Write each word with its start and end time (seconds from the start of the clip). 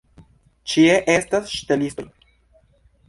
Ĉie 0.71 0.95
estas 1.17 1.53
ŝtelistoj. 1.59 2.09